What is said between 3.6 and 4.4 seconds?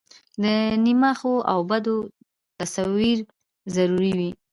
ضروري وي.